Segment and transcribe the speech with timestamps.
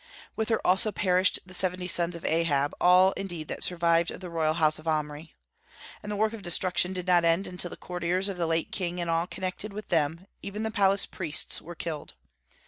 [0.35, 4.31] With her also perished the seventy sons of Ahab, all indeed that survived of the
[4.31, 5.35] royal house of Omri.
[6.01, 8.99] And the work of destruction did not end until the courtiers of the late king
[8.99, 12.15] and all connected with them, even the palace priests, were killed.